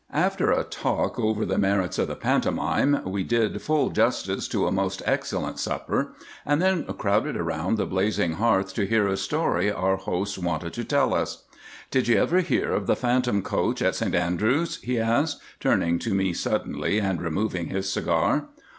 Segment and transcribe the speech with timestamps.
[0.13, 4.71] After a talk over the merits of the pantomime, we did full justice to a
[4.71, 9.97] most excellent supper, and then crowded round the blazing hearth to hear a story our
[9.97, 11.43] host wanted to tell us.
[11.91, 16.15] "Did you ever hear of the Phantom Coach at St Andrews?" he asked, turning to
[16.15, 18.49] me suddenly and removing his cigar.